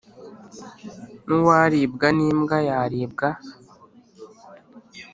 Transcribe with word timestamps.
n'uwaribwa 1.25 2.07
n'imbwa 2.17 2.57
yaribwa 2.67 3.29